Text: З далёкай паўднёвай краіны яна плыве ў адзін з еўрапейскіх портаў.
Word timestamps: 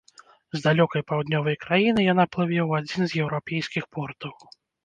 З 0.55 0.61
далёкай 0.67 1.03
паўднёвай 1.11 1.59
краіны 1.67 2.07
яна 2.13 2.25
плыве 2.37 2.59
ў 2.69 2.81
адзін 2.81 3.01
з 3.13 3.23
еўрапейскіх 3.25 3.83
портаў. 3.99 4.33